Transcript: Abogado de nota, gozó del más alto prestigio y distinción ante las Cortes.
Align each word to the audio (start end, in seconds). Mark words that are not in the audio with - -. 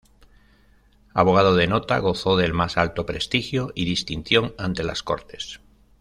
Abogado 1.13 1.53
de 1.55 1.67
nota, 1.67 1.99
gozó 1.99 2.35
del 2.35 2.53
más 2.55 2.75
alto 2.79 3.05
prestigio 3.05 3.71
y 3.75 3.85
distinción 3.85 4.55
ante 4.57 4.83
las 4.83 5.03
Cortes. 5.03 5.59